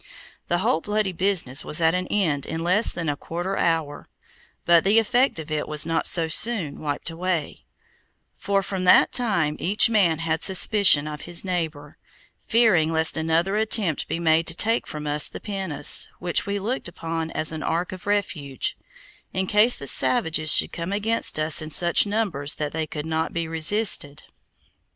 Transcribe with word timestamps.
The 0.47 0.57
whole 0.57 0.81
bloody 0.81 1.11
business 1.11 1.63
was 1.63 1.79
at 1.79 1.93
an 1.93 2.07
end 2.07 2.47
in 2.47 2.63
less 2.63 2.91
than 2.91 3.07
a 3.07 3.15
quarter 3.15 3.55
hour; 3.55 4.07
but 4.65 4.83
the 4.83 4.97
effect 4.97 5.37
of 5.37 5.51
it 5.51 5.67
was 5.67 5.85
not 5.85 6.07
so 6.07 6.27
soon 6.27 6.79
wiped 6.79 7.11
away, 7.11 7.65
for 8.35 8.63
from 8.63 8.85
that 8.85 9.11
time 9.11 9.57
each 9.59 9.91
man 9.91 10.17
had 10.17 10.41
suspicion 10.41 11.07
of 11.07 11.21
his 11.29 11.45
neighbor, 11.45 11.99
fearing 12.39 12.91
lest 12.91 13.15
another 13.15 13.55
attempt 13.57 14.07
be 14.07 14.17
made 14.17 14.47
to 14.47 14.55
take 14.55 14.87
from 14.87 15.05
us 15.05 15.29
the 15.29 15.39
pinnace, 15.39 16.09
which 16.17 16.47
we 16.47 16.57
looked 16.57 16.87
upon 16.87 17.29
as 17.29 17.51
an 17.51 17.61
ark 17.61 17.91
of 17.91 18.07
refuge, 18.07 18.75
in 19.33 19.45
case 19.45 19.77
the 19.77 19.85
savages 19.85 20.51
should 20.51 20.71
come 20.73 20.91
against 20.91 21.37
us 21.37 21.61
in 21.61 21.69
such 21.69 22.07
numbers 22.07 22.55
that 22.55 22.73
they 22.73 22.87
could 22.87 23.05
not 23.05 23.33
be 23.33 23.47
resisted. 23.47 24.23